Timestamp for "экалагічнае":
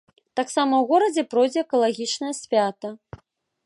1.67-2.33